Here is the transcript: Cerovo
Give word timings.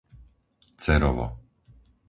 Cerovo 0.83 1.27